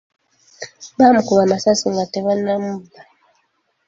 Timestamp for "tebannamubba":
2.13-2.99